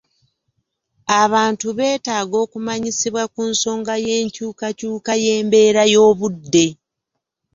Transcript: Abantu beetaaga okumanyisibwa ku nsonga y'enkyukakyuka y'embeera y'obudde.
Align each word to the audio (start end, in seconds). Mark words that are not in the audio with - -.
Abantu 1.23 1.67
beetaaga 1.77 2.35
okumanyisibwa 2.45 3.23
ku 3.33 3.41
nsonga 3.51 3.93
y'enkyukakyuka 4.05 5.11
y'embeera 5.23 5.83
y'obudde. 5.93 6.65